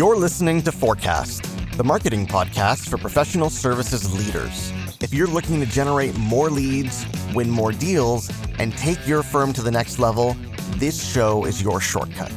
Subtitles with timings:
[0.00, 1.44] You're listening to Forecast,
[1.76, 4.72] the marketing podcast for professional services leaders.
[5.02, 9.60] If you're looking to generate more leads, win more deals, and take your firm to
[9.60, 10.38] the next level,
[10.76, 12.32] this show is your shortcut.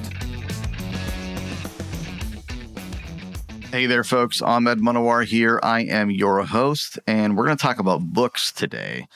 [3.71, 4.41] Hey there, folks.
[4.41, 5.61] Ahmed Munawar here.
[5.63, 9.07] I am your host, and we're going to talk about books today.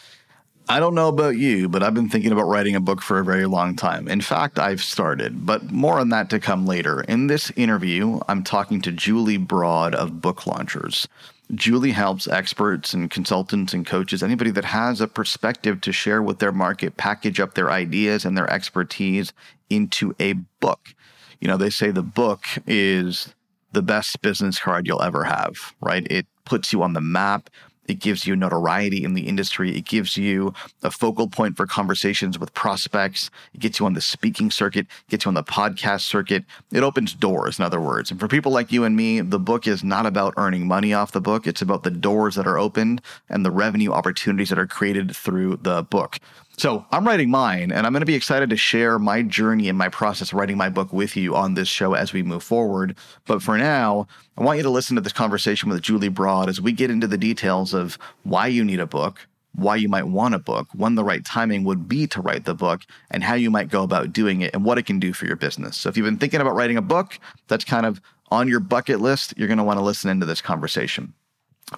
[0.69, 3.23] I don't know about you, but I've been thinking about writing a book for a
[3.23, 4.09] very long time.
[4.09, 7.01] In fact, I've started, but more on that to come later.
[7.01, 11.07] In this interview, I'm talking to Julie Broad of Book Launchers.
[11.55, 16.39] Julie helps experts and consultants and coaches, anybody that has a perspective to share with
[16.39, 19.31] their market, package up their ideas and their expertise
[19.69, 20.93] into a book.
[21.39, 23.33] You know, they say the book is
[23.71, 26.05] the best business card you'll ever have, right?
[26.09, 27.49] It puts you on the map.
[27.87, 29.75] It gives you notoriety in the industry.
[29.75, 33.29] It gives you a focal point for conversations with prospects.
[33.53, 36.45] It gets you on the speaking circuit, gets you on the podcast circuit.
[36.71, 38.11] It opens doors, in other words.
[38.11, 41.11] And for people like you and me, the book is not about earning money off
[41.11, 41.47] the book.
[41.47, 45.57] It's about the doors that are opened and the revenue opportunities that are created through
[45.57, 46.19] the book.
[46.59, 49.77] So I'm writing mine, and I'm going to be excited to share my journey and
[49.77, 52.97] my process writing my book with you on this show as we move forward.
[53.27, 54.07] But for now,
[54.39, 57.05] I want you to listen to this conversation with Julie Broad as we get into
[57.05, 60.95] the details of why you need a book, why you might want a book, when
[60.95, 64.11] the right timing would be to write the book, and how you might go about
[64.11, 65.77] doing it and what it can do for your business.
[65.77, 68.99] So if you've been thinking about writing a book, that's kind of on your bucket
[68.99, 71.13] list, you're going to want to listen into this conversation.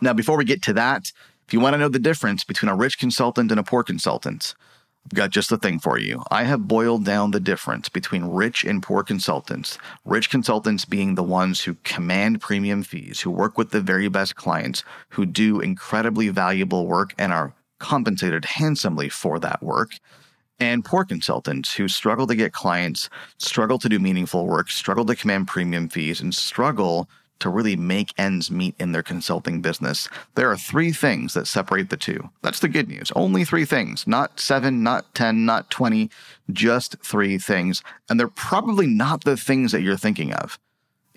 [0.01, 1.11] Now, before we get to that,
[1.49, 4.53] if you want to know the difference between a rich consultant and a poor consultant,
[5.07, 6.21] I've got just the thing for you.
[6.29, 9.79] I have boiled down the difference between rich and poor consultants.
[10.05, 14.35] Rich consultants being the ones who command premium fees, who work with the very best
[14.35, 19.93] clients, who do incredibly valuable work and are compensated handsomely for that work.
[20.59, 25.15] And poor consultants who struggle to get clients, struggle to do meaningful work, struggle to
[25.15, 27.09] command premium fees, and struggle
[27.39, 30.07] to really make ends meet in their consulting business.
[30.35, 32.29] There are three things that separate the two.
[32.41, 33.11] That's the good news.
[33.15, 36.09] Only three things, not seven, not 10, not 20,
[36.51, 37.83] just three things.
[38.09, 40.59] And they're probably not the things that you're thinking of.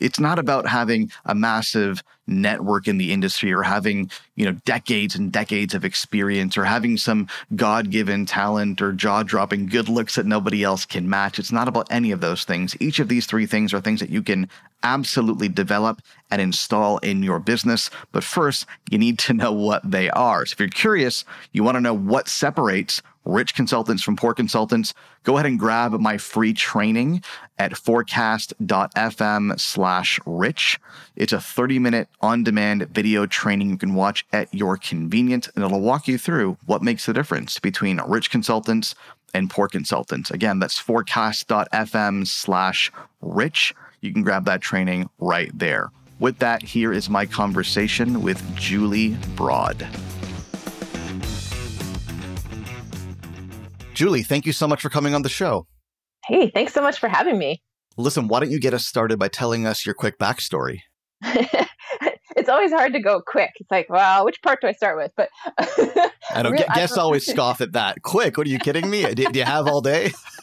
[0.03, 5.15] It's not about having a massive network in the industry or having, you know, decades
[5.15, 10.63] and decades of experience or having some God-given talent or jaw-dropping good looks that nobody
[10.63, 11.39] else can match.
[11.39, 12.77] It's not about any of those things.
[12.81, 14.49] Each of these three things are things that you can
[14.85, 17.91] absolutely develop and install in your business.
[18.13, 20.47] But first, you need to know what they are.
[20.47, 24.95] So if you're curious, you want to know what separates rich consultants from poor consultants,
[25.23, 27.23] go ahead and grab my free training
[27.59, 30.81] at forecast.fm slash rich.
[31.17, 35.65] It's a 30 minute on demand video training you can watch at your convenience, and
[35.65, 38.95] it'll walk you through what makes the difference between rich consultants
[39.35, 40.31] and poor consultants.
[40.31, 43.75] Again, that's forecast.fm slash rich.
[44.01, 45.91] You can grab that training right there.
[46.19, 49.89] With that, here is my conversation with Julie Broad.
[53.95, 55.67] Julie, thank you so much for coming on the show.
[56.27, 57.63] Hey, thanks so much for having me.
[57.97, 60.81] Listen, why don't you get us started by telling us your quick backstory?
[61.23, 63.51] it's always hard to go quick.
[63.57, 65.13] It's like, well, which part do I start with?
[65.17, 65.29] But
[66.35, 66.57] I don't.
[66.75, 68.03] guests always scoff at that.
[68.03, 68.39] Quick?
[68.39, 69.03] What are you kidding me?
[69.15, 70.13] Do, do you have all day?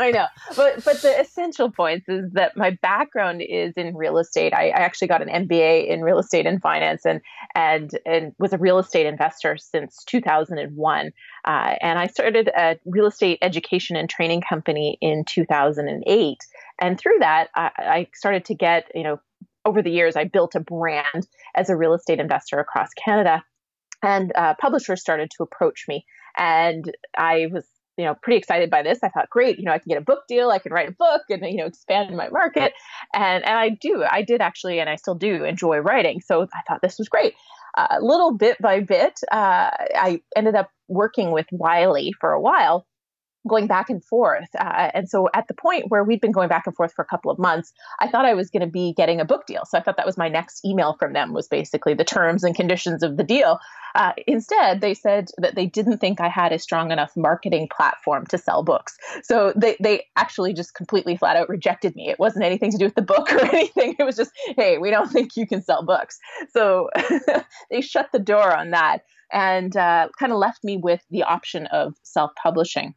[0.00, 4.54] I know, but but the essential points is that my background is in real estate.
[4.54, 7.20] I, I, actually got an MBA in real estate and finance, and
[7.54, 11.12] and and was a real estate investor since 2001.
[11.44, 11.50] Uh,
[11.80, 16.38] and I started a real estate education and training company in 2008.
[16.80, 19.20] And through that, I, I started to get you know
[19.64, 23.44] over the years, I built a brand as a real estate investor across Canada.
[24.02, 26.06] And uh, publishers started to approach me.
[26.38, 28.98] And I was, you know, pretty excited by this.
[29.02, 30.92] I thought, great, you know, I can get a book deal, I can write a
[30.92, 32.72] book and, you know, expand my market.
[33.14, 36.20] And, and I do, I did actually, and I still do enjoy writing.
[36.20, 37.34] So I thought this was great.
[37.76, 42.40] Uh, a little bit by bit, uh, I ended up working with Wiley for a
[42.40, 42.86] while
[43.48, 44.48] going back and forth.
[44.58, 47.06] Uh, and so at the point where we'd been going back and forth for a
[47.06, 49.64] couple of months, I thought I was going to be getting a book deal.
[49.64, 52.54] So I thought that was my next email from them was basically the terms and
[52.54, 53.58] conditions of the deal.
[53.94, 58.26] Uh, instead, they said that they didn't think I had a strong enough marketing platform
[58.26, 58.96] to sell books.
[59.22, 62.08] So they, they actually just completely flat out rejected me.
[62.08, 63.96] It wasn't anything to do with the book or anything.
[63.98, 66.18] It was just, hey, we don't think you can sell books.
[66.52, 66.90] So
[67.70, 71.66] they shut the door on that and uh, kind of left me with the option
[71.66, 72.94] of self publishing.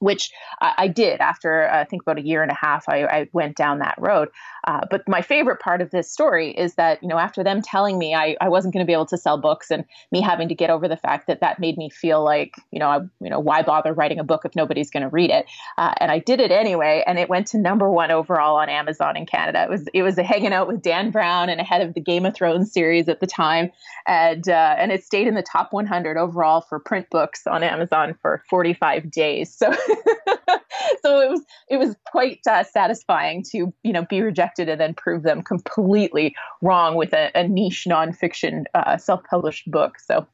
[0.00, 0.30] Which
[0.60, 2.88] I, did after uh, I think about a year and a half.
[2.88, 4.28] I, I went down that road.
[4.66, 7.98] Uh, but my favorite part of this story is that you know after them telling
[7.98, 10.54] me I, I wasn't going to be able to sell books and me having to
[10.54, 13.40] get over the fact that that made me feel like you know I, you know
[13.40, 15.46] why bother writing a book if nobody's going to read it.
[15.76, 19.16] Uh, and I did it anyway, and it went to number one overall on Amazon
[19.16, 19.62] in Canada.
[19.62, 22.26] It was it was a hanging out with Dan Brown and ahead of the Game
[22.26, 23.70] of Thrones series at the time,
[24.06, 28.16] and uh, and it stayed in the top 100 overall for print books on Amazon
[28.20, 29.54] for 45 days.
[29.54, 29.74] So
[31.02, 34.94] so it was it was quite uh, satisfying to you know be rejected and then
[34.94, 39.98] prove them completely wrong with a, a niche nonfiction uh, self-published book.
[39.98, 40.26] So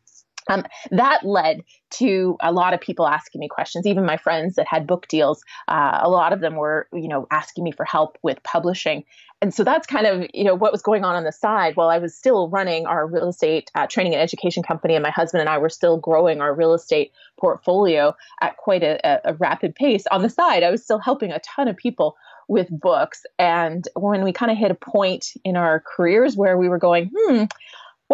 [0.49, 3.87] um, that led to a lot of people asking me questions.
[3.87, 7.27] Even my friends that had book deals, uh, a lot of them were, you know,
[7.31, 9.05] asking me for help with publishing.
[9.41, 11.89] And so that's kind of, you know, what was going on on the side while
[11.89, 15.41] I was still running our real estate uh, training and education company, and my husband
[15.41, 20.05] and I were still growing our real estate portfolio at quite a, a rapid pace.
[20.11, 22.17] On the side, I was still helping a ton of people
[22.49, 23.27] with books.
[23.39, 27.11] And when we kind of hit a point in our careers where we were going,
[27.15, 27.45] hmm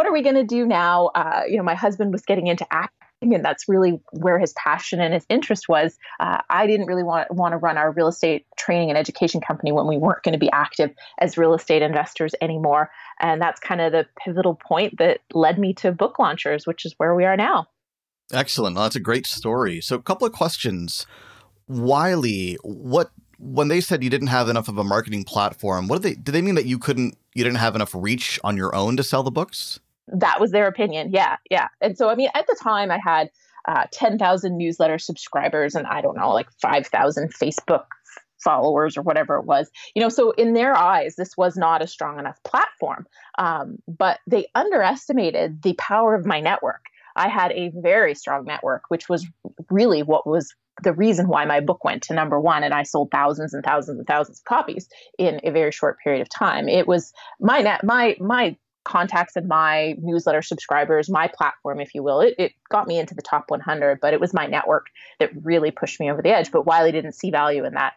[0.00, 1.08] what are we going to do now?
[1.08, 4.98] Uh, you know, my husband was getting into acting, and that's really where his passion
[4.98, 5.98] and his interest was.
[6.20, 9.72] Uh, I didn't really want want to run our real estate training and education company
[9.72, 13.82] when we weren't going to be active as real estate investors anymore, and that's kind
[13.82, 17.36] of the pivotal point that led me to book launchers, which is where we are
[17.36, 17.66] now.
[18.32, 18.76] Excellent.
[18.76, 19.82] Well, that's a great story.
[19.82, 21.04] So, a couple of questions.
[21.68, 26.10] Wiley, what when they said you didn't have enough of a marketing platform, what did
[26.10, 28.96] they did they mean that you couldn't you didn't have enough reach on your own
[28.96, 29.78] to sell the books?
[30.12, 31.10] That was their opinion.
[31.12, 31.68] Yeah, yeah.
[31.80, 33.30] And so I mean, at the time, I had
[33.66, 37.84] uh, ten thousand newsletter subscribers, and I don't know, like five thousand Facebook
[38.42, 41.86] followers or whatever it was you know so in their eyes this was not a
[41.86, 43.06] strong enough platform
[43.38, 46.86] um, but they underestimated the power of my network
[47.16, 49.26] i had a very strong network which was
[49.68, 53.10] really what was the reason why my book went to number one and I sold
[53.10, 56.68] thousands and thousands and thousands of copies in a very short period of time.
[56.68, 62.02] It was my net, my my contacts and my newsletter subscribers, my platform, if you
[62.02, 62.20] will.
[62.20, 64.86] It, it got me into the top 100, but it was my network
[65.18, 66.50] that really pushed me over the edge.
[66.50, 67.94] But Wiley didn't see value in that.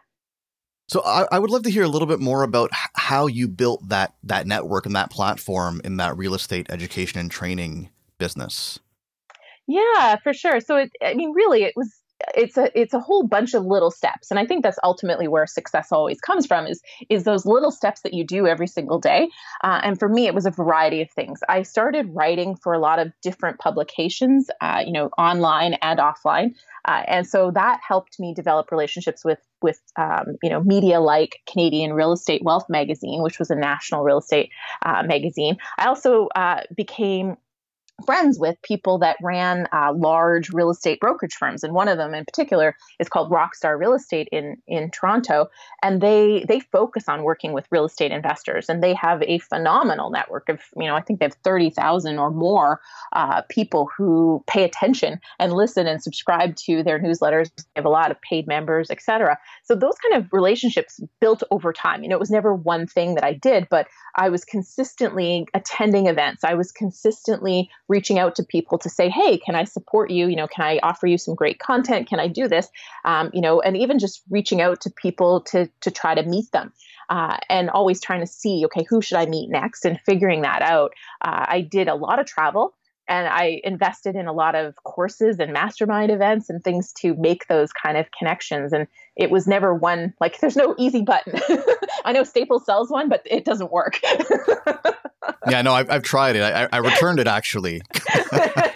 [0.88, 3.88] So I, I would love to hear a little bit more about how you built
[3.88, 7.88] that that network and that platform in that real estate education and training
[8.18, 8.78] business.
[9.66, 10.60] Yeah, for sure.
[10.60, 11.94] So it, I mean, really, it was
[12.34, 14.30] it's a it's a whole bunch of little steps.
[14.30, 18.02] And i think that's ultimately where success always comes from is is those little steps
[18.02, 19.28] that you do every single day.
[19.62, 21.40] Uh, and for me it was a variety of things.
[21.48, 26.54] I started writing for a lot of different publications uh, you know online and offline.
[26.86, 31.40] Uh, and so that helped me develop relationships with with um, you know media like
[31.50, 34.50] Canadian Real Estate Wealth magazine, which was a national real estate
[34.84, 35.56] uh, magazine.
[35.78, 37.36] I also uh, became
[38.04, 41.62] friends with people that ran uh, large real estate brokerage firms.
[41.62, 45.48] And one of them in particular is called rockstar real estate in in toronto.
[45.82, 48.68] And they they focus on working with real estate investors.
[48.68, 52.30] And they have a phenomenal network of you know i think they have 30000 or
[52.30, 52.80] more
[53.12, 57.50] uh, people who pay attention and listen and subscribe to their newsletters.
[57.56, 61.72] They have a lot of paid members etc so those kind of relationships built over
[61.72, 62.02] time.
[62.02, 63.86] You know it was never one thing that i did but
[64.16, 66.44] i was consistently attending events.
[66.44, 70.26] I was consistently reaching out to people to say, hey, can I support you?
[70.26, 72.08] You know, can I offer you some great content?
[72.08, 72.68] Can I do this?
[73.04, 76.50] Um, you know, and even just reaching out to people to to try to meet
[76.52, 76.72] them.
[77.10, 80.62] Uh, and always trying to see, okay, who should I meet next, and figuring that
[80.62, 80.92] out.
[81.20, 82.74] Uh, I did a lot of travel
[83.06, 87.46] and I invested in a lot of courses and mastermind events and things to make
[87.48, 88.72] those kind of connections.
[88.72, 88.86] And
[89.16, 91.40] it was never one like there's no easy button.
[92.04, 94.00] I know Staples sells one, but it doesn't work.
[95.48, 96.42] yeah, no, I've, I've tried it.
[96.42, 97.82] I, I returned it actually.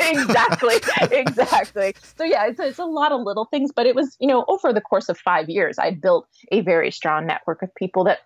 [0.00, 0.76] exactly,
[1.10, 1.94] exactly.
[2.16, 4.72] So yeah, it's, it's a lot of little things, but it was you know over
[4.72, 8.20] the course of five years, I built a very strong network of people that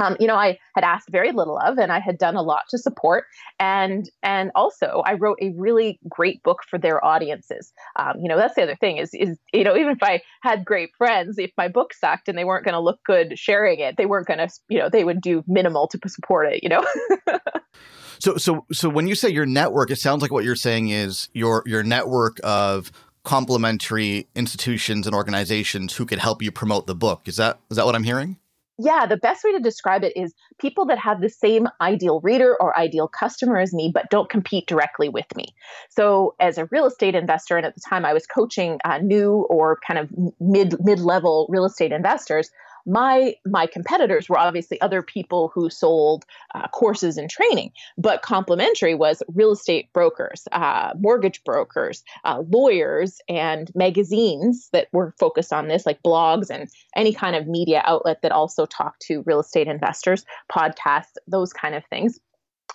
[0.00, 2.62] um, you know, I had asked very little of, and I had done a lot
[2.70, 3.26] to support,
[3.60, 7.72] and and also I wrote a really great book for their audiences.
[7.96, 10.64] Um, you know, that's the other thing is is you know even if I had
[10.64, 13.96] great friends, if my book sucked and they weren't going to look good sharing it,
[13.96, 16.62] they weren't going to you know they would do minimal to support it.
[16.64, 16.84] You know.
[18.18, 21.28] so so so when you say your network, it sounds like what you're saying is
[21.34, 22.90] your your network of
[23.22, 27.22] complementary institutions and organizations who could help you promote the book.
[27.26, 28.38] Is that is that what I'm hearing?
[28.78, 32.56] Yeah, the best way to describe it is people that have the same ideal reader
[32.60, 35.46] or ideal customer as me, but don't compete directly with me.
[35.90, 39.46] So, as a real estate investor, and at the time I was coaching uh, new
[39.48, 42.50] or kind of mid mid level real estate investors,
[42.86, 46.24] my my competitors were obviously other people who sold
[46.54, 53.20] uh, courses and training, but complementary was real estate brokers, uh, mortgage brokers, uh, lawyers,
[53.28, 58.22] and magazines that were focused on this, like blogs and any kind of media outlet
[58.22, 62.18] that also talked to real estate investors, podcasts, those kind of things.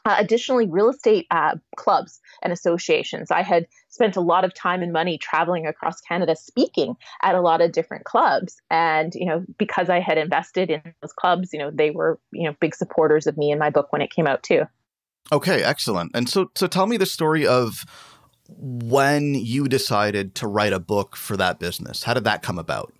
[0.10, 3.30] Uh, additionally, real estate uh, clubs and associations.
[3.30, 7.42] I had spent a lot of time and money traveling across Canada speaking at a
[7.42, 8.60] lot of different clubs.
[8.72, 12.50] And, you know, because I had invested in those clubs, you know, they were, you
[12.50, 14.64] know, big supporters of me and my book when it came out too.
[15.32, 16.10] Okay, excellent.
[16.16, 17.86] And so so tell me the story of
[18.48, 22.02] when you decided to write a book for that business.
[22.02, 22.99] How did that come about?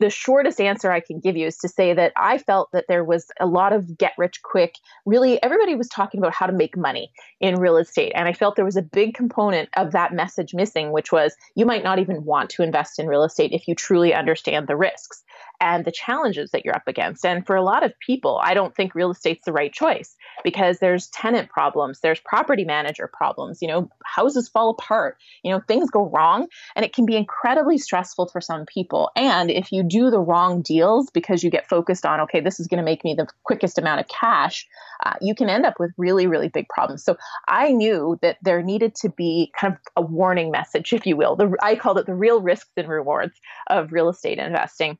[0.00, 3.04] The shortest answer I can give you is to say that I felt that there
[3.04, 4.76] was a lot of get rich quick.
[5.06, 8.12] Really, everybody was talking about how to make money in real estate.
[8.14, 11.66] And I felt there was a big component of that message missing, which was you
[11.66, 15.22] might not even want to invest in real estate if you truly understand the risks
[15.62, 17.24] and the challenges that you're up against.
[17.24, 20.80] And for a lot of people, I don't think real estate's the right choice because
[20.80, 25.88] there's tenant problems, there's property manager problems, you know, houses fall apart, you know, things
[25.88, 29.10] go wrong, and it can be incredibly stressful for some people.
[29.14, 32.66] And if you do the wrong deals because you get focused on, okay, this is
[32.66, 34.66] going to make me the quickest amount of cash,
[35.06, 37.04] uh, you can end up with really, really big problems.
[37.04, 37.16] So
[37.46, 41.36] I knew that there needed to be kind of a warning message, if you will.
[41.36, 43.38] The, I called it the real risks and rewards
[43.68, 44.98] of real estate investing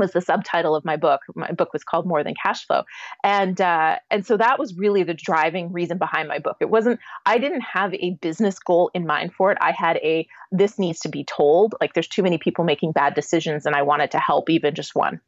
[0.00, 1.20] was the subtitle of my book.
[1.36, 2.82] My book was called More Than Cash Flow,
[3.22, 6.56] and uh, and so that was really the driving reason behind my book.
[6.60, 9.58] It wasn't I didn't have a business goal in mind for it.
[9.60, 11.76] I had a this needs to be told.
[11.80, 14.96] Like there's too many people making bad decisions, and I wanted to help even just
[14.96, 15.20] one.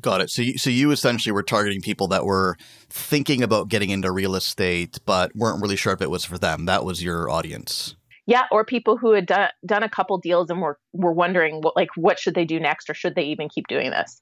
[0.00, 0.30] Got it.
[0.30, 2.56] So you, so you essentially were targeting people that were
[2.88, 6.66] thinking about getting into real estate, but weren't really sure if it was for them.
[6.66, 7.96] That was your audience.
[8.28, 11.74] Yeah, or people who had done, done a couple deals and were were wondering what
[11.76, 14.20] like what should they do next or should they even keep doing this.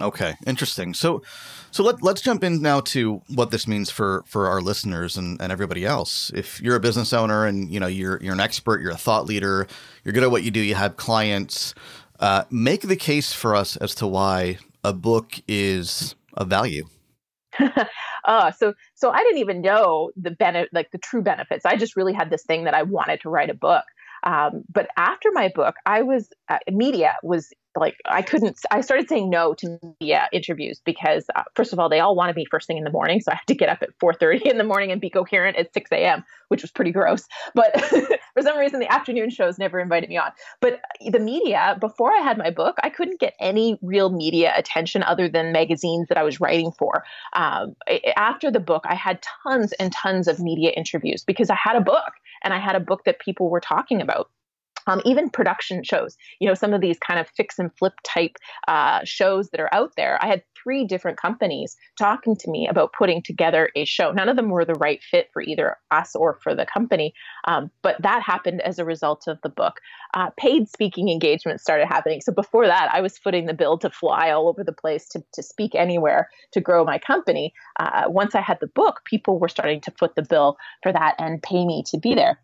[0.00, 0.94] Okay, interesting.
[0.94, 1.20] So,
[1.70, 5.38] so let let's jump in now to what this means for for our listeners and,
[5.38, 6.32] and everybody else.
[6.34, 9.26] If you're a business owner and you know you're you're an expert, you're a thought
[9.26, 9.66] leader,
[10.02, 11.74] you're good at what you do, you have clients.
[12.20, 16.86] Uh, make the case for us as to why a book is of value.
[18.24, 21.64] uh, so so I didn't even know the benefit, like the true benefits.
[21.64, 23.84] I just really had this thing that I wanted to write a book.
[24.24, 28.58] Um, but after my book, I was uh, media was like I couldn't.
[28.70, 32.36] I started saying no to media interviews because uh, first of all, they all wanted
[32.36, 34.58] me first thing in the morning, so I had to get up at 4:30 in
[34.58, 37.26] the morning and be coherent at 6 a.m., which was pretty gross.
[37.54, 37.80] But
[38.34, 40.32] for some reason, the afternoon shows never invited me on.
[40.60, 45.02] But the media, before I had my book, I couldn't get any real media attention
[45.02, 47.04] other than magazines that I was writing for.
[47.32, 47.74] Um,
[48.16, 51.80] after the book, I had tons and tons of media interviews because I had a
[51.80, 52.12] book
[52.42, 54.30] and I had a book that people were talking about.
[54.88, 58.36] Um, even production shows, you know, some of these kind of fix and flip type
[58.66, 60.18] uh, shows that are out there.
[60.20, 64.12] I had three different companies talking to me about putting together a show.
[64.12, 67.14] None of them were the right fit for either us or for the company,
[67.46, 69.80] um, but that happened as a result of the book.
[70.14, 72.20] Uh, paid speaking engagements started happening.
[72.20, 75.22] So before that, I was footing the bill to fly all over the place to,
[75.32, 77.52] to speak anywhere to grow my company.
[77.78, 81.14] Uh, once I had the book, people were starting to foot the bill for that
[81.18, 82.38] and pay me to be there.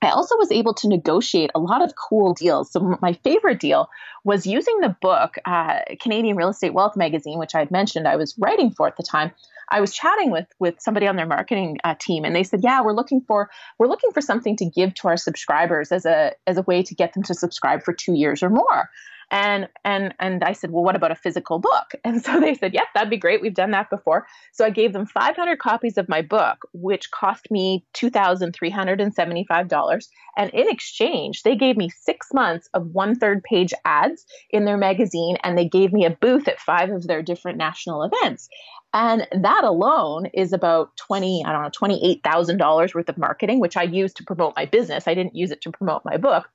[0.00, 2.70] I also was able to negotiate a lot of cool deals.
[2.70, 3.88] So, my favorite deal
[4.24, 8.16] was using the book, uh, Canadian Real Estate Wealth magazine, which I had mentioned I
[8.16, 9.32] was writing for at the time.
[9.70, 12.80] I was chatting with with somebody on their marketing uh, team, and they said, "Yeah,
[12.80, 16.56] we're looking for we're looking for something to give to our subscribers as a as
[16.56, 18.88] a way to get them to subscribe for two years or more."
[19.30, 21.92] And and and I said, well, what about a physical book?
[22.04, 23.42] And so they said, yep, that'd be great.
[23.42, 24.26] We've done that before.
[24.52, 30.08] So I gave them 500 copies of my book, which cost me $2,375.
[30.38, 34.78] And in exchange, they gave me six months of one third page ads in their
[34.78, 38.48] magazine, and they gave me a booth at five of their different national events.
[38.94, 43.60] And that alone is about twenty, I don't know, twenty-eight thousand dollars worth of marketing,
[43.60, 45.06] which I used to promote my business.
[45.06, 46.48] I didn't use it to promote my book.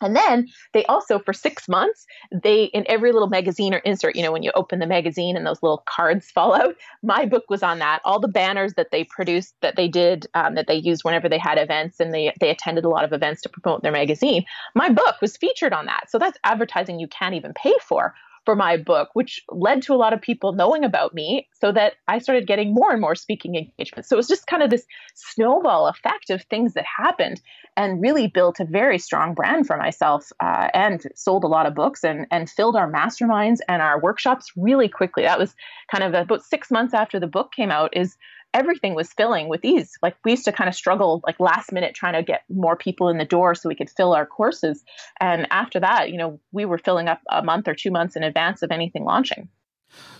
[0.00, 4.22] And then they also, for six months, they in every little magazine or insert, you
[4.22, 7.62] know, when you open the magazine and those little cards fall out, my book was
[7.62, 8.00] on that.
[8.04, 11.38] All the banners that they produced, that they did, um, that they used whenever they
[11.38, 14.44] had events, and they they attended a lot of events to promote their magazine.
[14.74, 16.10] My book was featured on that.
[16.10, 18.14] So that's advertising you can't even pay for
[18.48, 21.96] for my book, which led to a lot of people knowing about me so that
[22.08, 24.08] I started getting more and more speaking engagements.
[24.08, 27.42] So it was just kind of this snowball effect of things that happened
[27.76, 31.74] and really built a very strong brand for myself uh, and sold a lot of
[31.74, 35.24] books and, and filled our masterminds and our workshops really quickly.
[35.24, 35.54] That was
[35.92, 38.16] kind of about six months after the book came out is
[38.54, 39.92] everything was filling with ease.
[40.02, 43.08] Like we used to kind of struggle like last minute trying to get more people
[43.08, 44.82] in the door so we could fill our courses.
[45.20, 48.22] And after that, you know, we were filling up a month or two months in
[48.22, 49.48] advance of anything launching.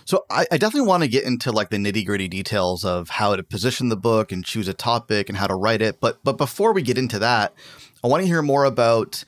[0.05, 3.35] So I, I definitely want to get into like the nitty gritty details of how
[3.35, 5.99] to position the book and choose a topic and how to write it.
[5.99, 7.53] But but before we get into that,
[8.03, 9.23] I want to hear more about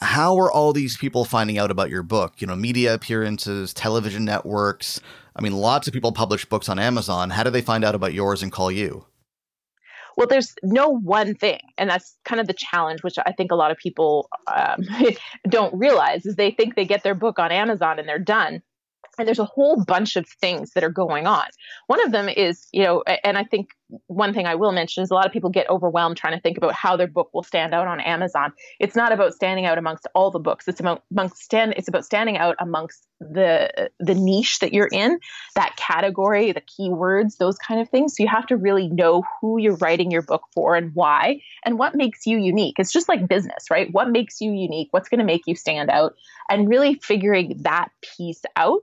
[0.00, 2.34] how are all these people finding out about your book?
[2.38, 5.00] You know, media appearances, television networks.
[5.36, 7.30] I mean, lots of people publish books on Amazon.
[7.30, 9.06] How do they find out about yours and call you?
[10.16, 13.56] Well, there's no one thing, and that's kind of the challenge, which I think a
[13.56, 14.84] lot of people um,
[15.48, 18.62] don't realize is they think they get their book on Amazon and they're done
[19.18, 21.46] and there's a whole bunch of things that are going on.
[21.86, 23.70] One of them is, you know, and I think
[24.06, 26.56] one thing I will mention is a lot of people get overwhelmed trying to think
[26.56, 28.52] about how their book will stand out on Amazon.
[28.80, 30.66] It's not about standing out amongst all the books.
[30.68, 31.74] It's about amongst stand.
[31.76, 35.18] It's about standing out amongst the the niche that you're in,
[35.54, 38.16] that category, the keywords, those kind of things.
[38.16, 41.78] So you have to really know who you're writing your book for and why, and
[41.78, 42.76] what makes you unique.
[42.78, 43.92] It's just like business, right?
[43.92, 44.88] What makes you unique?
[44.90, 46.14] What's going to make you stand out?
[46.50, 48.82] And really figuring that piece out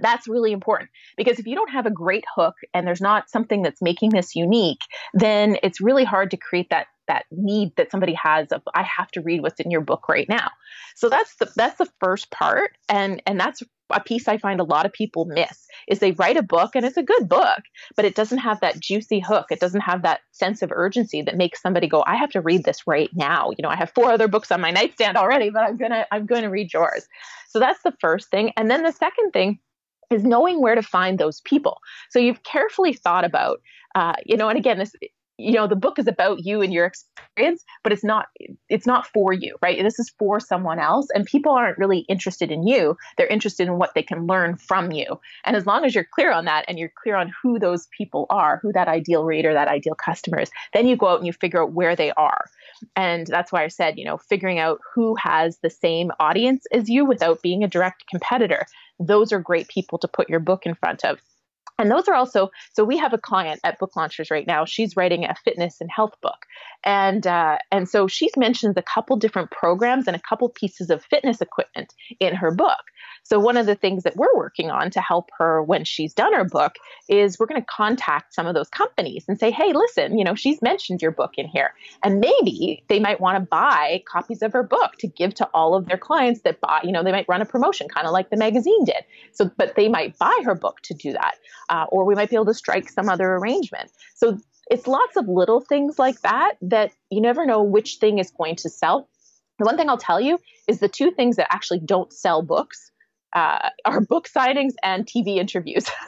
[0.00, 3.62] that's really important because if you don't have a great hook and there's not something
[3.62, 4.80] that's making this unique,
[5.14, 9.10] then it's really hard to create that that need that somebody has of I have
[9.12, 10.50] to read what's in your book right now.
[10.94, 14.64] So that's the that's the first part and and that's a piece I find a
[14.64, 17.60] lot of people miss is they write a book and it's a good book,
[17.94, 19.46] but it doesn't have that juicy hook.
[19.50, 22.64] It doesn't have that sense of urgency that makes somebody go, I have to read
[22.64, 23.50] this right now.
[23.50, 26.26] You know, I have four other books on my nightstand already, but I'm gonna I'm
[26.26, 27.06] gonna read yours.
[27.48, 28.52] So that's the first thing.
[28.56, 29.60] And then the second thing
[30.10, 31.78] is knowing where to find those people.
[32.10, 33.60] So you've carefully thought about,
[33.94, 34.92] uh, you know, and again, this,
[35.38, 38.28] you know, the book is about you and your experience, but it's not,
[38.70, 39.82] it's not for you, right?
[39.82, 42.96] This is for someone else, and people aren't really interested in you.
[43.18, 45.20] They're interested in what they can learn from you.
[45.44, 48.24] And as long as you're clear on that, and you're clear on who those people
[48.30, 51.34] are, who that ideal reader, that ideal customer is, then you go out and you
[51.34, 52.46] figure out where they are.
[52.94, 56.88] And that's why I said, you know, figuring out who has the same audience as
[56.88, 58.66] you without being a direct competitor
[58.98, 61.18] those are great people to put your book in front of.
[61.78, 64.64] And those are also so we have a client at Book Launchers right now.
[64.64, 66.46] She's writing a fitness and health book,
[66.84, 71.04] and uh, and so she's mentioned a couple different programs and a couple pieces of
[71.04, 72.82] fitness equipment in her book.
[73.22, 76.32] So, one of the things that we're working on to help her when she's done
[76.32, 76.74] her book
[77.08, 80.36] is we're going to contact some of those companies and say, hey, listen, you know,
[80.36, 81.74] she's mentioned your book in here.
[82.04, 85.74] And maybe they might want to buy copies of her book to give to all
[85.74, 88.30] of their clients that buy, you know, they might run a promotion kind of like
[88.30, 89.04] the magazine did.
[89.32, 91.34] So, but they might buy her book to do that.
[91.68, 93.90] Uh, or we might be able to strike some other arrangement.
[94.14, 98.32] So, it's lots of little things like that that you never know which thing is
[98.32, 99.08] going to sell.
[99.58, 102.90] The one thing I'll tell you is the two things that actually don't sell books
[103.34, 105.86] uh, are book signings and TV interviews.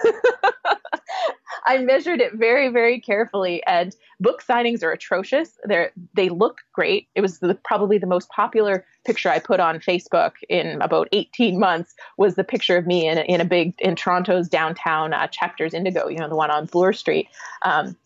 [1.67, 5.59] I measured it very, very carefully, and book signings are atrocious.
[5.67, 7.09] They they look great.
[7.15, 11.59] It was the, probably the most popular picture I put on Facebook in about 18
[11.59, 11.95] months.
[12.17, 16.09] Was the picture of me in, in a big in Toronto's downtown uh, Chapters Indigo,
[16.09, 17.29] you know, the one on Bloor Street.
[17.63, 17.97] Um,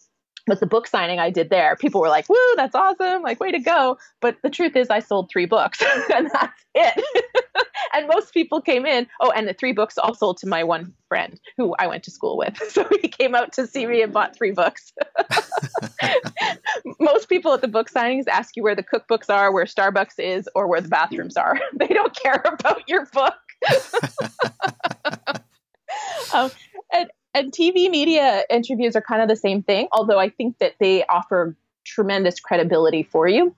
[0.46, 3.22] but the book signing I did there, people were like, "Woo, that's awesome!
[3.22, 5.82] Like, way to go!" But the truth is, I sold three books,
[6.14, 7.04] and that's it.
[7.92, 9.06] and most people came in.
[9.20, 12.10] Oh, and the three books all sold to my one friend who I went to
[12.10, 12.58] school with.
[12.72, 14.94] So he came out to see me and bought three books.
[16.98, 20.48] most people at the book signings ask you where the cookbooks are, where Starbucks is,
[20.54, 21.58] or where the bathrooms are.
[21.74, 23.34] They don't care about your book.
[26.32, 26.50] um,
[27.34, 31.04] and TV media interviews are kind of the same thing, although I think that they
[31.06, 33.54] offer tremendous credibility for you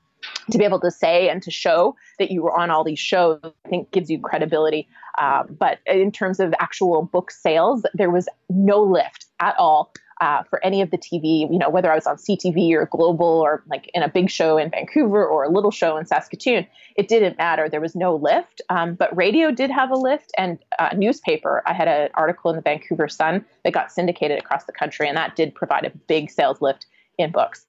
[0.51, 3.41] to be able to say and to show that you were on all these shows,
[3.43, 4.89] I think gives you credibility.
[5.19, 10.43] Uh, but in terms of actual book sales, there was no lift at all uh,
[10.45, 13.63] for any of the TV, you know, whether I was on CTV or Global or
[13.69, 17.37] like in a big show in Vancouver or a little show in Saskatoon, it didn't
[17.37, 17.69] matter.
[17.69, 18.63] There was no lift.
[18.69, 21.63] Um, but radio did have a lift and uh, newspaper.
[21.67, 25.17] I had an article in the Vancouver Sun that got syndicated across the country, and
[25.17, 26.87] that did provide a big sales lift
[27.19, 27.67] in books.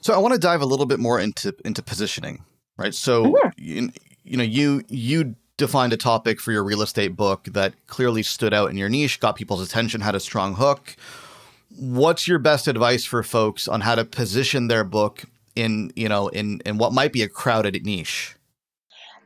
[0.00, 2.44] So I want to dive a little bit more into into positioning,
[2.76, 2.94] right?
[2.94, 3.48] So mm-hmm.
[3.56, 3.90] you,
[4.24, 8.52] you know, you you defined a topic for your real estate book that clearly stood
[8.52, 10.96] out in your niche, got people's attention, had a strong hook.
[11.76, 16.28] What's your best advice for folks on how to position their book in, you know,
[16.28, 18.34] in in what might be a crowded niche?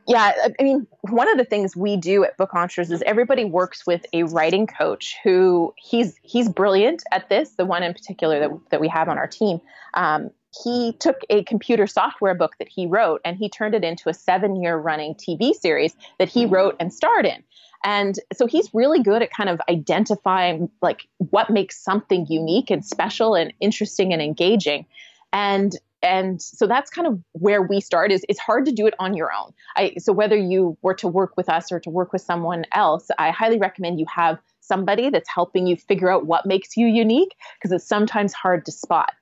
[0.07, 3.87] Yeah, I mean, one of the things we do at Book Launchers is everybody works
[3.87, 7.51] with a writing coach who he's he's brilliant at this.
[7.51, 9.59] The one in particular that that we have on our team,
[9.95, 10.29] um,
[10.63, 14.13] he took a computer software book that he wrote and he turned it into a
[14.13, 16.53] seven-year running TV series that he mm-hmm.
[16.53, 17.43] wrote and starred in.
[17.83, 22.83] And so he's really good at kind of identifying like what makes something unique and
[22.83, 24.85] special and interesting and engaging.
[25.31, 28.93] And and so that's kind of where we start is it's hard to do it
[28.99, 32.13] on your own I, so whether you were to work with us or to work
[32.13, 36.45] with someone else i highly recommend you have somebody that's helping you figure out what
[36.45, 39.13] makes you unique because it's sometimes hard to spot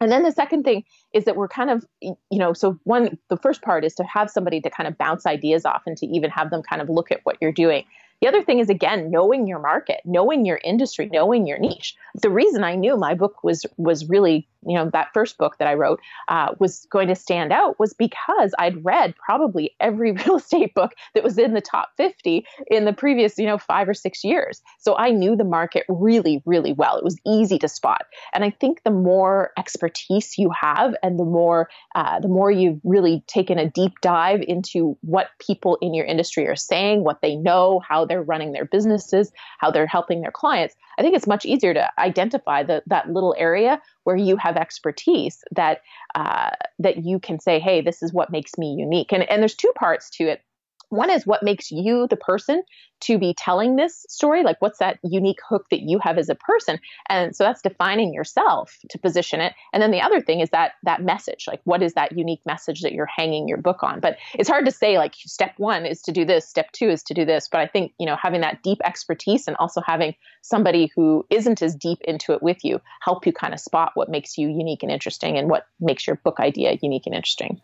[0.00, 3.36] and then the second thing is that we're kind of, you know, so one, the
[3.36, 6.30] first part is to have somebody to kind of bounce ideas off and to even
[6.30, 7.84] have them kind of look at what you're doing.
[8.20, 11.94] The other thing is again knowing your market, knowing your industry, knowing your niche.
[12.22, 15.68] The reason I knew my book was was really you know that first book that
[15.68, 20.36] I wrote uh, was going to stand out was because I'd read probably every real
[20.36, 23.94] estate book that was in the top 50 in the previous you know five or
[23.94, 24.62] six years.
[24.78, 26.96] So I knew the market really really well.
[26.96, 31.24] It was easy to spot, and I think the more expertise you have and the
[31.24, 36.06] more uh, the more you've really taken a deep dive into what people in your
[36.06, 40.30] industry are saying, what they know, how they're running their businesses, how they're helping their
[40.30, 40.74] clients.
[40.98, 45.42] I think it's much easier to identify the, that little area where you have expertise
[45.50, 45.82] that
[46.14, 49.12] uh, that you can say, hey, this is what makes me unique.
[49.12, 50.42] And and there's two parts to it.
[50.88, 52.62] One is what makes you the person
[53.00, 54.42] to be telling this story.
[54.42, 56.78] Like, what's that unique hook that you have as a person?
[57.08, 59.52] And so that's defining yourself to position it.
[59.72, 61.44] And then the other thing is that that message.
[61.46, 64.00] Like, what is that unique message that you're hanging your book on?
[64.00, 64.96] But it's hard to say.
[64.96, 66.48] Like, step one is to do this.
[66.48, 67.48] Step two is to do this.
[67.48, 71.62] But I think you know having that deep expertise and also having somebody who isn't
[71.62, 74.82] as deep into it with you help you kind of spot what makes you unique
[74.82, 77.60] and interesting and what makes your book idea unique and interesting.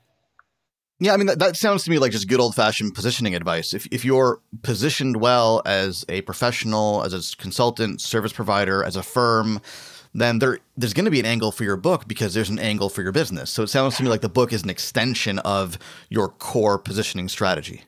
[1.03, 3.75] Yeah, I mean that, that sounds to me like just good old fashioned positioning advice.
[3.75, 9.03] If if you're positioned well as a professional, as a consultant, service provider, as a
[9.03, 9.61] firm,
[10.15, 12.89] then there there's going to be an angle for your book because there's an angle
[12.89, 13.51] for your business.
[13.51, 15.77] So it sounds to me like the book is an extension of
[16.09, 17.83] your core positioning strategy.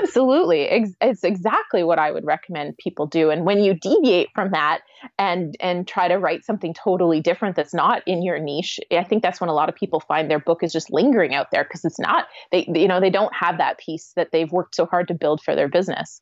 [0.00, 0.62] Absolutely.
[1.00, 3.30] It's exactly what I would recommend people do.
[3.30, 4.80] And when you deviate from that
[5.18, 9.22] and and try to write something totally different that's not in your niche, I think
[9.22, 11.84] that's when a lot of people find their book is just lingering out there because
[11.84, 15.08] it's not they you know, they don't have that piece that they've worked so hard
[15.08, 16.20] to build for their business.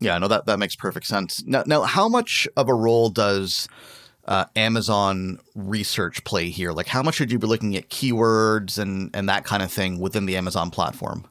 [0.00, 1.42] Yeah, no that that makes perfect sense.
[1.44, 3.68] Now now how much of a role does
[4.26, 6.72] uh, Amazon research play here?
[6.72, 9.98] Like how much should you be looking at keywords and and that kind of thing
[9.98, 11.29] within the Amazon platform?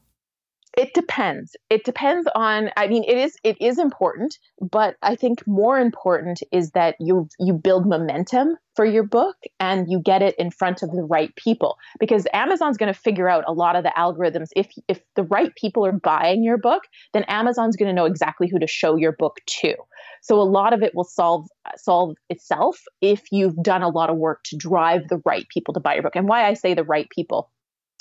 [0.78, 1.56] It depends.
[1.70, 6.42] It depends on i mean it is it is important but i think more important
[6.52, 10.82] is that you you build momentum for your book and you get it in front
[10.84, 14.50] of the right people because amazon's going to figure out a lot of the algorithms.
[14.56, 18.48] If if the right people are buying your book then amazon's going to know exactly
[18.48, 19.76] who to show your book to.
[20.22, 24.18] So a lot of it will solve solve itself if you've done a lot of
[24.18, 26.16] work to drive the right people to buy your book.
[26.16, 27.50] And why i say the right people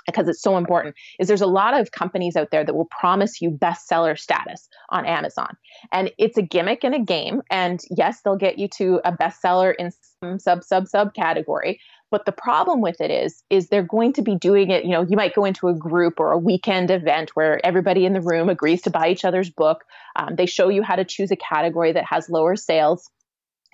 [0.08, 3.40] because it's so important is there's a lot of companies out there that will promise
[3.40, 5.56] you bestseller status on Amazon.
[5.92, 7.42] And it's a gimmick and a game.
[7.50, 9.92] And yes, they'll get you to a bestseller in
[10.22, 11.80] some sub sub sub category.
[12.10, 14.84] But the problem with it is, is they're going to be doing it.
[14.84, 18.14] You know, you might go into a group or a weekend event where everybody in
[18.14, 19.84] the room agrees to buy each other's book.
[20.16, 23.10] Um, they show you how to choose a category that has lower sales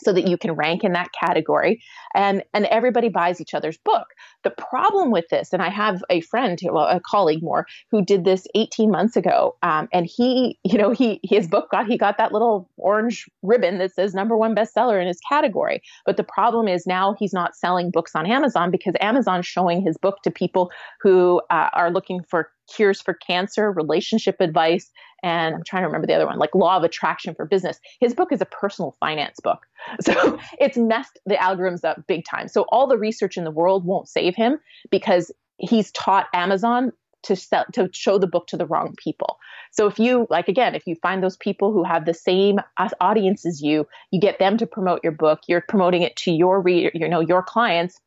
[0.01, 1.83] so that you can rank in that category.
[2.15, 4.09] And and everybody buys each other's book.
[4.43, 8.25] The problem with this and i have a friend well a colleague more who did
[8.25, 12.19] this 18 months ago um, and he you know he his book got he got
[12.19, 15.81] that little orange ribbon that says number one bestseller in his category.
[16.07, 19.97] But the problem is now he's not selling books on amazon because amazon's showing his
[19.97, 24.91] book to people who uh, are looking for cures for cancer, relationship advice,
[25.25, 27.81] and I'm trying to remember the other one, like law of attraction for business.
[27.99, 29.67] His book is a personal finance book.
[30.01, 32.49] So it's messed the algorithms up big time.
[32.49, 34.59] So all the research in the world won't save him
[34.91, 36.93] because he's taught Amazon
[37.25, 39.39] to sell to show the book to the wrong people.
[39.73, 42.61] So if you like again, if you find those people who have the same
[43.01, 46.61] audience as you, you get them to promote your book, you're promoting it to your
[46.63, 48.01] reader, you know, your clients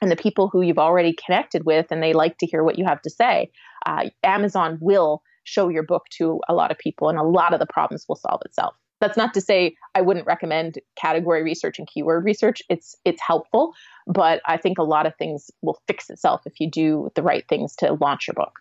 [0.00, 2.84] and the people who you've already connected with and they like to hear what you
[2.84, 3.50] have to say
[3.86, 7.60] uh, amazon will show your book to a lot of people and a lot of
[7.60, 8.74] the problems will solve itself.
[9.00, 12.62] That's not to say i wouldn't recommend category research and keyword research.
[12.68, 13.72] It's it's helpful
[14.06, 17.46] but i think a lot of things will fix itself if you do the right
[17.48, 18.60] things to launch your book.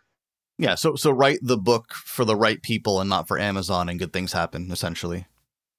[0.57, 3.99] Yeah so so write the book for the right people and not for amazon and
[3.99, 5.25] good things happen essentially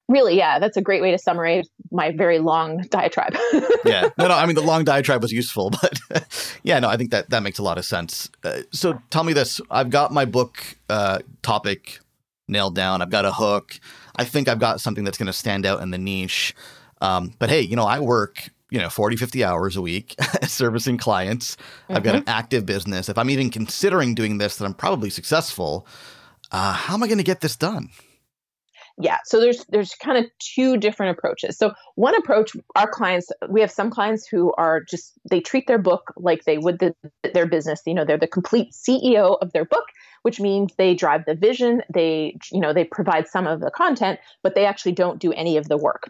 [0.07, 3.35] really yeah that's a great way to summarize my very long diatribe.
[3.85, 4.09] Yeah.
[4.17, 7.29] No no i mean the long diatribe was useful but yeah no i think that
[7.29, 8.29] that makes a lot of sense.
[8.43, 11.99] Uh, so tell me this i've got my book uh, topic
[12.49, 13.01] nailed down.
[13.01, 13.79] I've got a hook.
[14.15, 16.55] I think i've got something that's going to stand out in the niche.
[17.01, 20.97] Um, but hey you know i work you know 40 50 hours a week servicing
[20.97, 21.55] clients.
[21.55, 21.95] Mm-hmm.
[21.95, 22.29] i've got an mm-hmm.
[22.29, 23.09] active business.
[23.09, 25.87] If i'm even considering doing this then i'm probably successful.
[26.51, 27.89] Uh, how am i going to get this done
[28.99, 29.17] Yeah.
[29.25, 31.57] So there's there's kind of two different approaches.
[31.57, 35.77] So one approach, our clients, we have some clients who are just they treat their
[35.77, 36.95] book like they would the,
[37.33, 37.81] their business.
[37.85, 39.85] You know, they're the complete CEO of their book,
[40.23, 44.19] which means they drive the vision, they you know they provide some of the content,
[44.41, 46.09] but they actually don't do any of the work.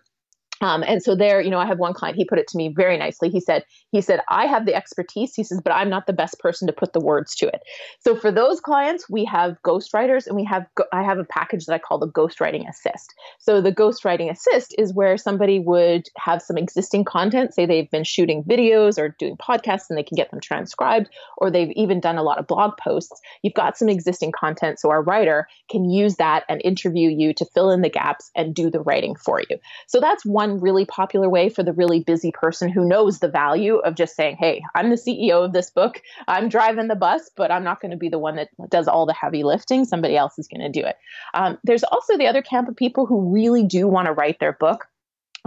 [0.62, 2.74] Um, and so there, you know, I have one client, he put it to me
[2.76, 3.30] very nicely.
[3.30, 5.34] He said, he said, I have the expertise.
[5.36, 7.62] He says, but I'm not the best person to put the words to it.
[8.00, 11.74] So for those clients, we have ghostwriters and we have, I have a package that
[11.74, 13.13] I call the ghostwriting assist.
[13.39, 18.04] So the ghostwriting assist is where somebody would have some existing content, say they've been
[18.04, 22.17] shooting videos or doing podcasts and they can get them transcribed, or they've even done
[22.17, 23.20] a lot of blog posts.
[23.43, 24.80] You've got some existing content.
[24.80, 28.56] So our writer can use that and interview you to fill in the gaps and
[28.56, 29.58] do the writing for you.
[29.88, 33.27] So that's one one really popular way for the really busy person who knows the
[33.27, 36.01] value of just saying, Hey, I'm the CEO of this book.
[36.27, 39.05] I'm driving the bus, but I'm not going to be the one that does all
[39.05, 39.86] the heavy lifting.
[39.86, 40.97] Somebody else is going to do it.
[41.33, 44.53] Um, there's also the other camp of people who really do want to write their
[44.53, 44.88] book.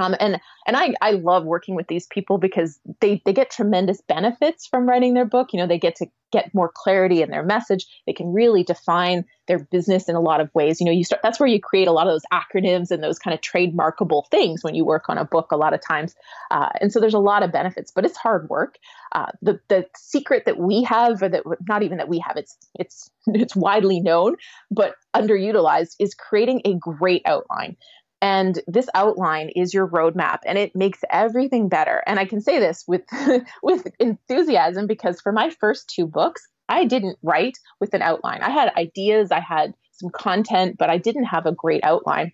[0.00, 4.00] Um, and and I, I love working with these people because they, they get tremendous
[4.00, 5.48] benefits from writing their book.
[5.52, 7.86] You know, they get to get more clarity in their message.
[8.06, 10.80] They can really define their business in a lot of ways.
[10.80, 13.18] You know, you start that's where you create a lot of those acronyms and those
[13.18, 16.14] kind of trademarkable things when you work on a book a lot of times.
[16.50, 18.78] Uh, and so there's a lot of benefits, but it's hard work.
[19.12, 22.56] Uh, the the secret that we have, or that not even that we have, it's
[22.78, 24.36] it's it's widely known,
[24.70, 27.76] but underutilized, is creating a great outline.
[28.22, 32.02] And this outline is your roadmap and it makes everything better.
[32.06, 33.02] And I can say this with
[33.62, 38.42] with enthusiasm because for my first two books, I didn't write with an outline.
[38.42, 42.32] I had ideas, I had some content, but I didn't have a great outline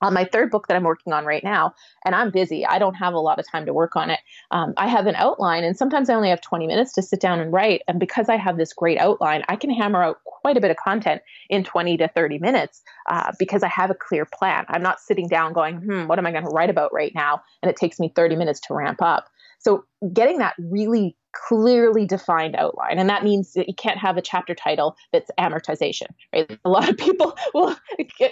[0.00, 2.66] on my third book that I'm working on right now, and I'm busy.
[2.66, 4.20] I don't have a lot of time to work on it.
[4.50, 7.40] Um, I have an outline, and sometimes I only have 20 minutes to sit down
[7.40, 7.82] and write.
[7.88, 10.76] And because I have this great outline, I can hammer out quite a bit of
[10.76, 14.64] content in 20 to 30 minutes uh, because I have a clear plan.
[14.68, 17.42] I'm not sitting down going, hmm, what am I going to write about right now?
[17.62, 19.28] And it takes me 30 minutes to ramp up.
[19.58, 21.16] So getting that really
[21.48, 22.98] clearly defined outline.
[22.98, 26.58] And that means that you can't have a chapter title that's amortization, right?
[26.64, 27.76] A lot of people will,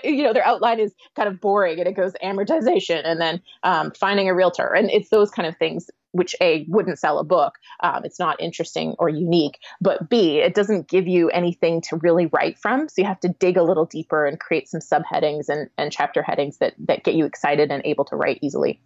[0.03, 3.93] you know, their outline is kind of boring and it goes amortization and then um,
[3.93, 4.73] finding a realtor.
[4.73, 7.55] And it's those kind of things which A, wouldn't sell a book.
[7.81, 9.59] Um, it's not interesting or unique.
[9.81, 12.89] But B, it doesn't give you anything to really write from.
[12.89, 16.23] So you have to dig a little deeper and create some subheadings and, and chapter
[16.23, 18.81] headings that, that get you excited and able to write easily.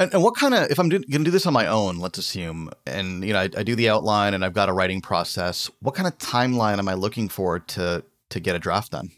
[0.00, 2.18] And, and what kind of, if I'm going to do this on my own, let's
[2.18, 5.70] assume, and you know, I, I do the outline and I've got a writing process.
[5.80, 9.10] What kind of timeline am I looking for to to get a draft done?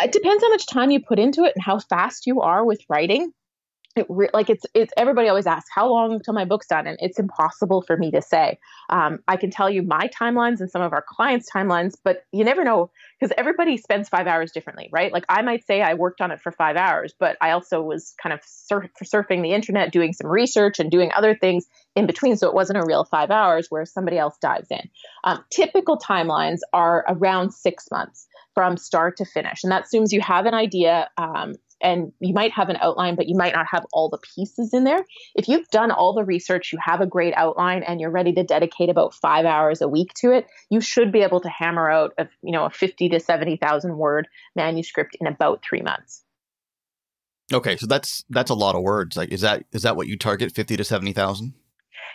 [0.00, 2.80] It depends how much time you put into it and how fast you are with
[2.88, 3.32] writing
[3.96, 6.86] it re- like it's it's everybody always asks how long until my book's done?
[6.86, 8.58] And it's impossible for me to say.
[8.90, 12.44] Um, i can tell you my timelines and some of our clients timelines but you
[12.44, 15.12] never know because everybody spends five hours differently right?
[15.12, 18.14] Like i might say i worked on it for five hours but i also was
[18.22, 22.36] kind of sur- surfing the internet doing some research and doing other things in between
[22.36, 24.88] so it wasn't a real five hours where somebody else dives in.
[25.24, 30.20] Um, typical timelines are around six months from start to finish and that assumes you
[30.20, 33.84] have an idea um, and you might have an outline, but you might not have
[33.92, 35.04] all the pieces in there.
[35.34, 38.42] If you've done all the research, you have a great outline, and you're ready to
[38.42, 42.12] dedicate about five hours a week to it, you should be able to hammer out
[42.18, 46.24] a you know a fifty to seventy thousand word manuscript in about three months.
[47.52, 49.16] Okay, so that's that's a lot of words.
[49.16, 51.54] Like, is that is that what you target, fifty to seventy thousand?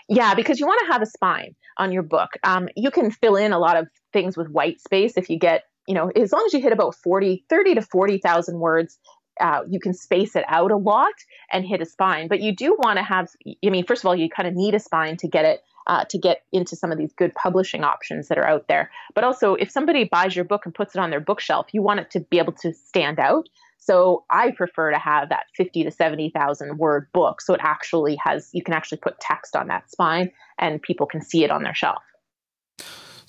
[0.10, 2.32] Yeah, because you want to have a spine on your book.
[2.44, 5.64] Um, you can fill in a lot of things with white space if you get
[5.88, 8.98] you know, as long as you hit about 40, 30 to 40,000 words,
[9.40, 11.14] uh, you can space it out a lot
[11.52, 12.28] and hit a spine.
[12.28, 13.30] But you do want to have,
[13.66, 15.62] I mean, first of all, you kind of need a spine to get it.
[15.86, 18.90] Uh, to get into some of these good publishing options that are out there.
[19.16, 22.00] But also, if somebody buys your book and puts it on their bookshelf, you want
[22.00, 23.50] it to be able to stand out.
[23.80, 27.42] So I prefer to have that 50 to 70,000 word book.
[27.42, 31.22] So it actually has, you can actually put text on that spine and people can
[31.22, 32.02] see it on their shelf.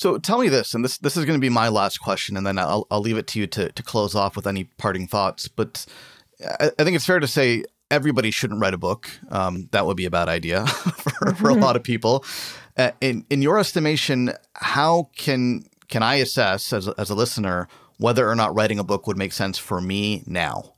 [0.04, 2.46] So tell me this, and this this is going to be my last question, and
[2.46, 5.48] then I'll I'll leave it to you to to close off with any parting thoughts.
[5.48, 5.86] But
[6.60, 9.08] I, I think it's fair to say everybody shouldn't write a book.
[9.30, 12.22] Um, that would be a bad idea for, for a lot of people.
[12.76, 18.28] Uh, in in your estimation, how can can I assess as as a listener whether
[18.28, 20.73] or not writing a book would make sense for me now?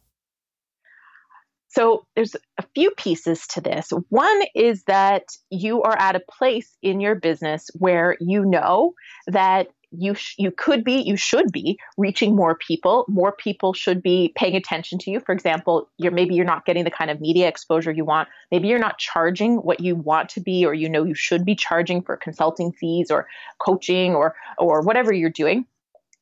[1.77, 3.91] So there's a few pieces to this.
[4.09, 8.95] One is that you are at a place in your business where you know
[9.27, 13.05] that you sh- you could be you should be reaching more people.
[13.09, 15.21] More people should be paying attention to you.
[15.21, 18.31] For example you're maybe you're not getting the kind of media exposure you want.
[18.51, 21.55] Maybe you're not charging what you want to be or you know you should be
[21.55, 25.67] charging for consulting fees or coaching or or whatever you're doing.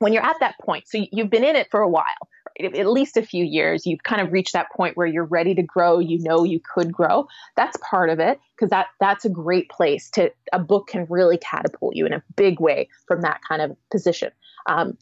[0.00, 2.28] When you're at that point so you've been in it for a while
[2.60, 3.86] at least a few years.
[3.86, 5.98] You've kind of reached that point where you're ready to grow.
[5.98, 7.26] You know you could grow.
[7.56, 11.38] That's part of it because that that's a great place to a book can really
[11.38, 14.30] catapult you in a big way from that kind of position.
[14.66, 14.96] Um,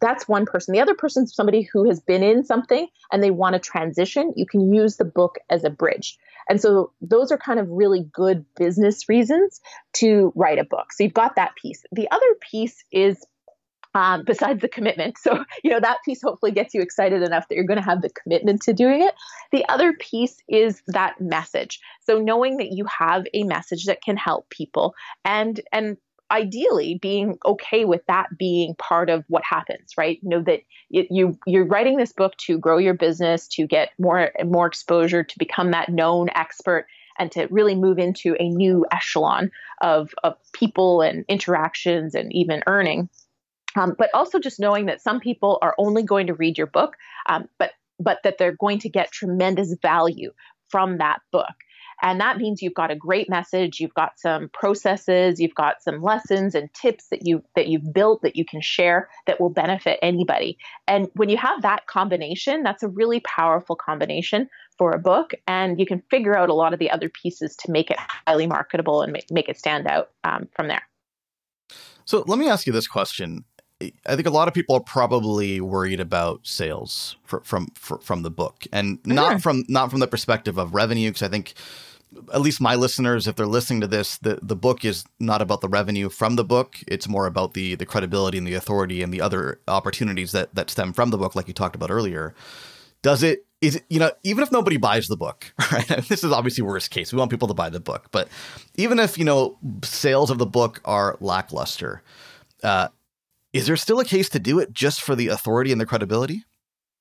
[0.00, 0.72] that's one person.
[0.72, 4.32] The other person is somebody who has been in something and they want to transition.
[4.36, 6.18] You can use the book as a bridge.
[6.48, 9.60] And so those are kind of really good business reasons
[9.94, 10.92] to write a book.
[10.92, 11.82] So you've got that piece.
[11.92, 13.24] The other piece is
[13.96, 15.16] um, besides the commitment.
[15.18, 18.02] So, you know, that piece hopefully gets you excited enough that you're going to have
[18.02, 19.14] the commitment to doing it.
[19.50, 21.80] The other piece is that message.
[22.06, 25.96] So knowing that you have a message that can help people and, and,
[26.32, 31.38] ideally being okay with that being part of what happens right you know that you
[31.46, 35.70] you're writing this book to grow your business to get more more exposure to become
[35.70, 36.88] that known expert
[37.20, 42.60] and to really move into a new echelon of, of people and interactions and even
[42.66, 43.08] earning
[43.76, 46.96] um, but also just knowing that some people are only going to read your book,
[47.28, 50.30] um, but but that they're going to get tremendous value
[50.68, 51.54] from that book.
[52.02, 56.02] And that means you've got a great message, you've got some processes, you've got some
[56.02, 59.98] lessons and tips that you that you've built that you can share that will benefit
[60.02, 60.58] anybody.
[60.86, 65.80] And when you have that combination, that's a really powerful combination for a book and
[65.80, 69.00] you can figure out a lot of the other pieces to make it highly marketable
[69.00, 70.82] and make, make it stand out um, from there.
[72.04, 73.44] So let me ask you this question.
[73.80, 78.22] I think a lot of people are probably worried about sales for, from for, from
[78.22, 81.54] the book, and not from not from the perspective of revenue, because I think
[82.32, 85.60] at least my listeners, if they're listening to this, the, the book is not about
[85.60, 86.76] the revenue from the book.
[86.88, 90.70] It's more about the the credibility and the authority and the other opportunities that that
[90.70, 92.34] stem from the book, like you talked about earlier.
[93.02, 95.86] Does it is it, you know, even if nobody buys the book, right?
[96.08, 97.12] this is obviously worst case.
[97.12, 98.28] We want people to buy the book, but
[98.76, 102.02] even if, you know, sales of the book are lackluster,
[102.62, 102.88] uh,
[103.56, 106.44] is there still a case to do it just for the authority and the credibility?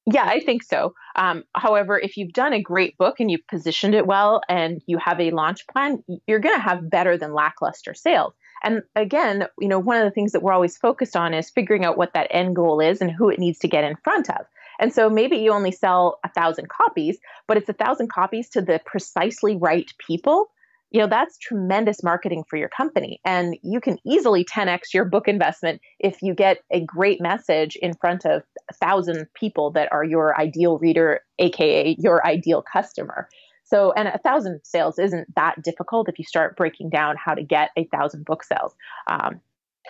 [0.05, 0.93] Yeah, I think so.
[1.15, 4.99] Um, however, if you've done a great book and you've positioned it well and you
[4.99, 8.33] have a launch plan, you're going to have better than lackluster sales.
[8.63, 11.85] And again, you know, one of the things that we're always focused on is figuring
[11.85, 14.45] out what that end goal is and who it needs to get in front of.
[14.79, 18.61] And so maybe you only sell a thousand copies, but it's a thousand copies to
[18.61, 20.49] the precisely right people
[20.91, 23.19] you know that's tremendous marketing for your company.
[23.25, 27.93] And you can easily 10x your book investment if you get a great message in
[27.93, 33.27] front of a thousand people that are your ideal reader aka your ideal customer.
[33.65, 37.43] So and a thousand sales isn't that difficult if you start breaking down how to
[37.43, 38.75] get a thousand book sales.
[39.07, 39.41] Um,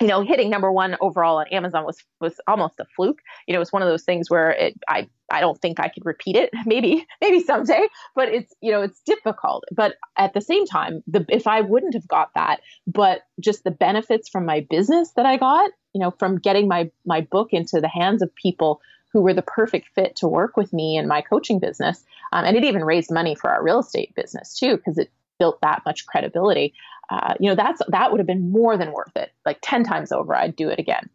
[0.01, 3.19] you know, hitting number one overall on Amazon was was almost a fluke.
[3.47, 6.05] You know, it's one of those things where it I I don't think I could
[6.05, 6.49] repeat it.
[6.65, 9.63] Maybe maybe someday, but it's you know it's difficult.
[9.71, 13.71] But at the same time, the if I wouldn't have got that, but just the
[13.71, 17.81] benefits from my business that I got, you know, from getting my my book into
[17.81, 21.21] the hands of people who were the perfect fit to work with me in my
[21.21, 24.97] coaching business, um, and it even raised money for our real estate business too because
[24.97, 26.73] it built that much credibility
[27.09, 30.11] uh, you know that's that would have been more than worth it like 10 times
[30.11, 31.09] over i'd do it again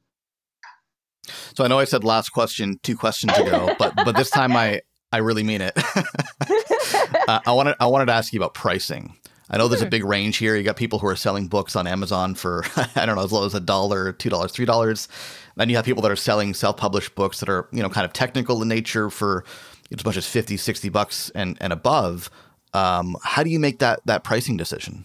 [1.55, 4.81] so i know i said last question two questions ago but but this time i
[5.13, 5.73] i really mean it
[7.29, 9.17] uh, i wanted i wanted to ask you about pricing
[9.53, 10.55] I know there's a big range here.
[10.55, 13.45] You got people who are selling books on Amazon for I don't know as low
[13.45, 15.09] as a dollar, two dollars, three dollars.
[15.57, 18.13] Then you have people that are selling self-published books that are you know kind of
[18.13, 19.45] technical in nature for
[19.93, 22.31] as much as 50, 60 bucks and and above.
[22.73, 25.05] Um, how do you make that that pricing decision?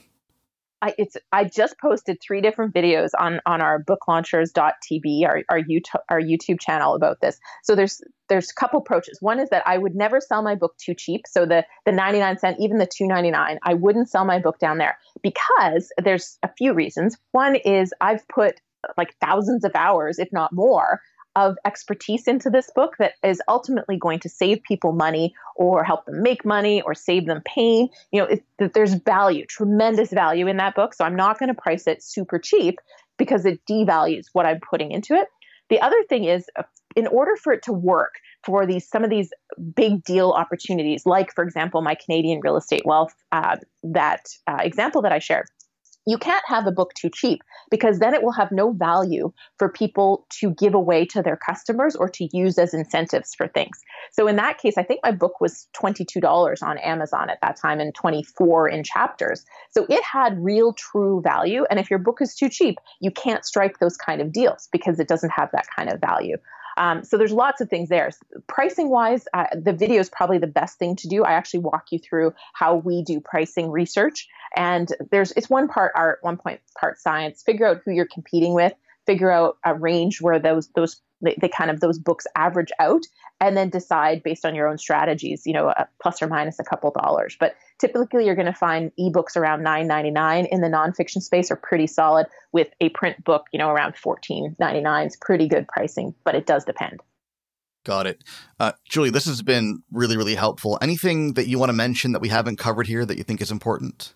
[0.82, 6.02] I, it's I just posted three different videos on on our booklaunchers.tv our our YouTube
[6.10, 7.40] our YouTube channel about this.
[7.64, 9.18] So there's there's a couple approaches.
[9.22, 11.22] One is that I would never sell my book too cheap.
[11.28, 14.98] So the the 99 cent, even the 2.99, I wouldn't sell my book down there
[15.24, 17.18] because there's a few reasons.
[17.32, 18.60] One is I've put
[18.98, 21.00] like thousands of hours, if not more,
[21.36, 26.06] of expertise into this book that is ultimately going to save people money or help
[26.06, 27.90] them make money or save them pain.
[28.12, 30.94] You know, it, there's value, tremendous value in that book.
[30.94, 32.80] So I'm not going to price it super cheap
[33.18, 35.28] because it devalues what I'm putting into it.
[35.70, 36.64] The other thing is, uh,
[36.96, 38.14] in order for it to work
[38.46, 39.32] for these some of these
[39.76, 45.02] big deal opportunities, like for example, my Canadian real estate wealth, uh, that uh, example
[45.02, 45.48] that I shared,
[46.06, 47.42] you can't have a book too cheap
[47.72, 51.96] because then it will have no value for people to give away to their customers
[51.96, 53.82] or to use as incentives for things.
[54.12, 57.80] So in that case, I think my book was $22 on Amazon at that time
[57.80, 59.46] and 24 in chapters.
[59.72, 63.46] So it had real true value and if your book is too cheap, you can't
[63.46, 66.38] strike those kind of deals because it doesn't have that kind of value.
[66.78, 68.10] Um, so there's lots of things there.
[68.48, 71.24] Pricing wise, uh, the video is probably the best thing to do.
[71.24, 75.92] I actually walk you through how we do pricing research, and there's it's one part
[75.96, 77.44] art, one point part science.
[77.44, 78.74] Figure out who you're competing with.
[79.06, 83.04] Figure out a range where those those they, kind of those books average out
[83.40, 86.64] and then decide based on your own strategies you know a plus or minus a
[86.64, 91.50] couple dollars but typically you're going to find ebooks around 9.99 in the nonfiction space
[91.50, 96.14] are pretty solid with a print book you know around 14.99 is pretty good pricing
[96.24, 97.02] but it does depend
[97.86, 98.24] Got it.
[98.60, 100.80] Uh, Julie, this has been really, really helpful.
[100.82, 103.52] Anything that you want to mention that we haven't covered here that you think is
[103.52, 104.16] important?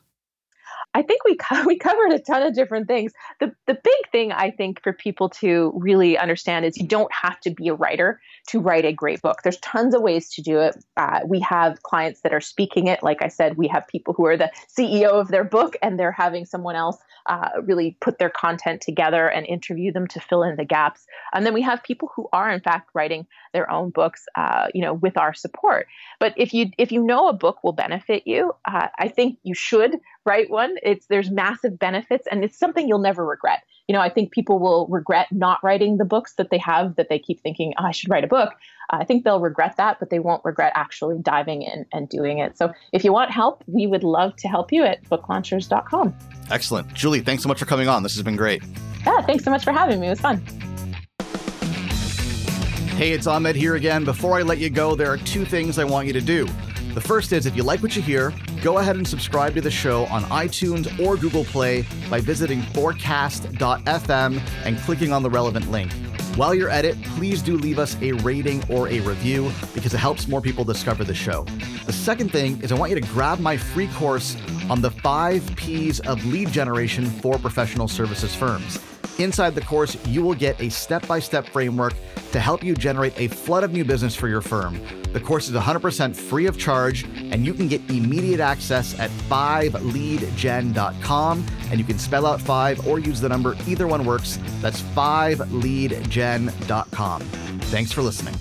[0.94, 3.12] I think we co- we covered a ton of different things.
[3.40, 7.40] The the big thing I think for people to really understand is you don't have
[7.42, 9.38] to be a writer to write a great book.
[9.44, 10.84] There's tons of ways to do it.
[10.98, 13.04] Uh, we have clients that are speaking it.
[13.04, 16.12] Like I said, we have people who are the CEO of their book and they're
[16.12, 16.98] having someone else
[17.30, 21.06] uh, really put their content together and interview them to fill in the gaps.
[21.32, 24.82] And then we have people who are in fact writing their own books, uh, you
[24.82, 25.88] know, with our support.
[26.20, 29.54] But if you if you know a book will benefit you, uh, I think you
[29.54, 30.76] should write one.
[30.84, 33.62] It's there's massive benefits, and it's something you'll never regret.
[33.90, 37.10] You know, I think people will regret not writing the books that they have that
[37.10, 38.54] they keep thinking, oh, I should write a book.
[38.94, 42.38] Uh, I think they'll regret that, but they won't regret actually diving in and doing
[42.38, 42.56] it.
[42.56, 46.16] So if you want help, we would love to help you at booklaunchers.com.
[46.52, 46.94] Excellent.
[46.94, 48.04] Julie, thanks so much for coming on.
[48.04, 48.62] This has been great.
[49.08, 50.06] Yeah, thanks so much for having me.
[50.06, 50.38] It was fun.
[52.96, 54.06] Hey, it's Ahmed here again.
[54.06, 56.48] Before I let you go, there are two things I want you to do.
[56.94, 58.34] The first is if you like what you hear,
[58.64, 64.42] go ahead and subscribe to the show on iTunes or Google Play by visiting forecast.fm
[64.66, 65.92] and clicking on the relevant link.
[66.36, 70.00] While you're at it, please do leave us a rating or a review because it
[70.00, 71.44] helps more people discover the show.
[71.86, 74.36] The second thing is I want you to grab my free course
[74.68, 78.80] on the five P's of lead generation for professional services firms.
[79.20, 81.94] Inside the course, you will get a step by step framework
[82.32, 84.80] to help you generate a flood of new business for your firm.
[85.12, 91.46] The course is 100% free of charge, and you can get immediate access at 5leadgen.com.
[91.70, 94.40] And you can spell out 5 or use the number, either one works.
[94.62, 97.22] That's 5leadgen.com.
[97.22, 98.36] Thanks for listening.